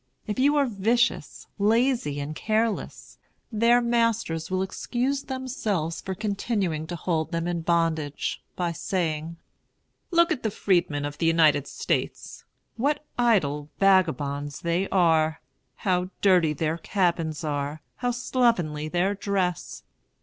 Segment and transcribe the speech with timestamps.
[0.25, 3.19] If you are vicious, lazy, and careless,
[3.51, 9.37] their masters will excuse themselves for continuing to hold them in bondage, by saying:
[10.09, 12.45] "Look at the freedmen of the United States!
[12.77, 15.39] What idle vagabonds they are!
[15.75, 17.83] How dirty their cabins are!
[17.97, 19.83] How slovenly their dress!